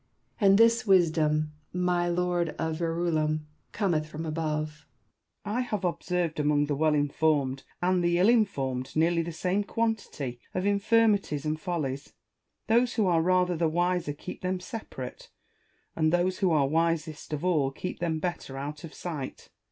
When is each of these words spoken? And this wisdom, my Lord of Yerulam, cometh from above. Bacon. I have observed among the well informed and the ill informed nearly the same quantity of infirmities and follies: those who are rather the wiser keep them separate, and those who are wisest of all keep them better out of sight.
And 0.39 0.57
this 0.57 0.87
wisdom, 0.87 1.51
my 1.71 2.09
Lord 2.09 2.55
of 2.57 2.79
Yerulam, 2.79 3.45
cometh 3.71 4.07
from 4.07 4.25
above. 4.25 4.87
Bacon. 5.45 5.57
I 5.57 5.61
have 5.61 5.85
observed 5.85 6.39
among 6.39 6.65
the 6.65 6.75
well 6.75 6.95
informed 6.95 7.61
and 7.83 8.03
the 8.03 8.17
ill 8.17 8.27
informed 8.27 8.95
nearly 8.95 9.21
the 9.21 9.31
same 9.31 9.63
quantity 9.63 10.39
of 10.55 10.65
infirmities 10.65 11.45
and 11.45 11.59
follies: 11.61 12.13
those 12.65 12.95
who 12.95 13.05
are 13.05 13.21
rather 13.21 13.55
the 13.55 13.69
wiser 13.69 14.13
keep 14.13 14.41
them 14.41 14.59
separate, 14.59 15.29
and 15.95 16.11
those 16.11 16.39
who 16.39 16.49
are 16.49 16.67
wisest 16.67 17.31
of 17.31 17.45
all 17.45 17.69
keep 17.69 17.99
them 17.99 18.17
better 18.17 18.57
out 18.57 18.83
of 18.83 18.95
sight. 18.95 19.49